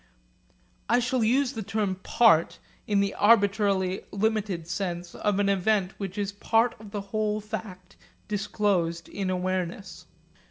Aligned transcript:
I 0.89 0.97
shall 0.97 1.23
use 1.23 1.53
the 1.53 1.61
term 1.61 1.93
'part' 1.93 2.57
in 2.87 3.01
the 3.01 3.13
arbitrarily 3.13 4.01
limited 4.11 4.67
sense 4.67 5.13
of 5.13 5.37
an 5.37 5.47
event 5.47 5.91
which 5.99 6.17
is 6.17 6.31
part 6.31 6.73
of 6.79 6.89
the 6.89 7.01
whole 7.13 7.39
fact 7.39 7.97
disclosed 8.27 9.07
in 9.07 9.29
awareness. 9.29 10.07